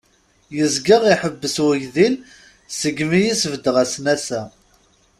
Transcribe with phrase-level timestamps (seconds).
[0.55, 2.13] Yezga iḥebbes wegdil
[2.79, 4.41] segmi i sbeddeɣ asnas-a.